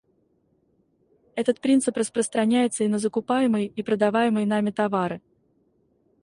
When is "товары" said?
4.71-5.21